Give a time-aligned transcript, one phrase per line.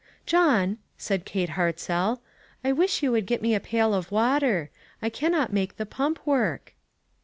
[0.25, 2.21] "John," said Kate Hartzell,"
[2.65, 6.25] I wish you would get me a pail of water; I cannot make the pump
[6.25, 6.73] work."